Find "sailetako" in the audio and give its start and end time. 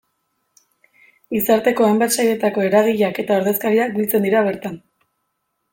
2.17-2.65